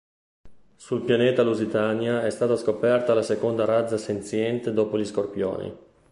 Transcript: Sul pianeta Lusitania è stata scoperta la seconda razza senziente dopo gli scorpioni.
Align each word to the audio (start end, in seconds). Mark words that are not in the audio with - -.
Sul 0.77 1.03
pianeta 1.03 1.43
Lusitania 1.43 2.25
è 2.25 2.31
stata 2.31 2.55
scoperta 2.57 3.13
la 3.13 3.21
seconda 3.21 3.65
razza 3.65 3.99
senziente 3.99 4.73
dopo 4.73 4.97
gli 4.97 5.05
scorpioni. 5.05 5.77